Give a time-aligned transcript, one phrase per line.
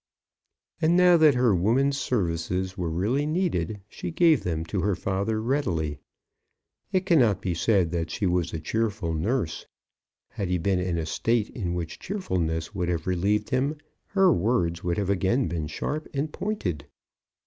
[0.81, 5.39] And now that her woman's services were really needed, she gave them to her father
[5.39, 5.99] readily.
[6.91, 9.67] It cannot be said that she was a cheerful nurse.
[10.29, 13.77] Had he been in a state in which cheerfulness would have relieved him,
[14.07, 16.87] her words would have again been sharp and pointed.